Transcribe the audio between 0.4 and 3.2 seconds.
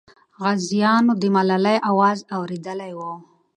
غازیانو د ملالۍ اواز اورېدلی وو.